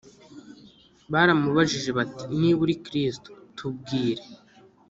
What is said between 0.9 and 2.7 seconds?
baramubajije bati, “niba